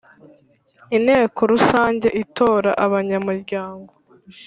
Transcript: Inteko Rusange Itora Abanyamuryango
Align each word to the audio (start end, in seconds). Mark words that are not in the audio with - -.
Inteko 0.97 1.39
Rusange 1.51 2.07
Itora 2.23 2.71
Abanyamuryango 2.85 3.91